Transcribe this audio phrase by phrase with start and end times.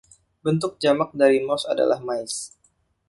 [0.45, 2.39] Bentuk jamak dari mouse adalah mice.